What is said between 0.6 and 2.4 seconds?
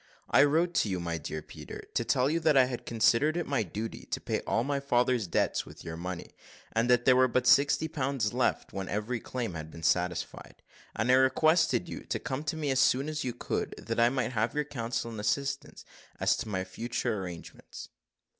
to you, my dear Peter, to tell you